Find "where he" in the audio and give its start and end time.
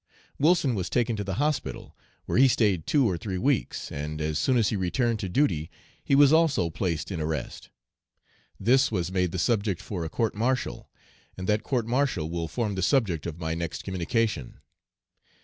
2.25-2.47